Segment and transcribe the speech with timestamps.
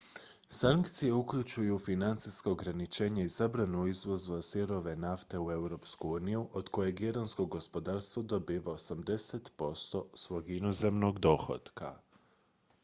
[0.49, 7.45] sankcije uključuju financijska ograničenja i zabranu izvoza sirove nafte u europsku uniju od kojeg iransko
[7.45, 11.99] gospodarstvo dobiva 80 % svog inozemnog dohotka